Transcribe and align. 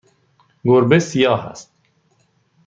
گربه 0.65 0.99
سیاه 0.99 1.45
است. 1.49 1.71